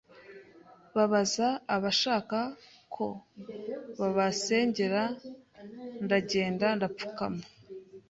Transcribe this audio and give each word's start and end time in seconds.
babaza 0.95 1.47
abashaka 1.75 2.37
ko 2.95 3.07
babasengera 3.99 5.03
ndagenda 6.05 6.65
ndapfukama 6.77 7.43